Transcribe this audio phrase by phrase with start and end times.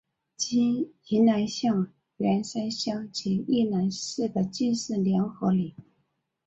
[0.35, 1.71] 今宜兰县
[2.17, 5.75] 员山乡及宜兰市的进士联合里。